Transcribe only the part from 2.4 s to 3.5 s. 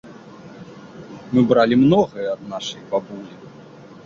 нашай бабулі.